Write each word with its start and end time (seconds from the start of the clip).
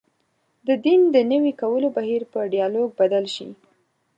د 0.67 0.69
دین 0.85 1.01
د 1.15 1.17
نوي 1.31 1.53
کولو 1.61 1.87
بهیر 1.97 2.21
په 2.31 2.39
ډیالوګ 2.53 2.89
بدل 2.99 3.25
شي. 3.35 3.49